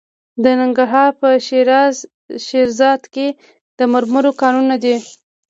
د 0.43 0.45
ننګرهار 0.59 1.09
په 1.19 1.27
شیرزاد 2.47 3.01
کې 3.13 3.27
د 3.77 3.79
مرمرو 3.93 4.31
کانونه 4.41 4.75
دي. 4.83 4.95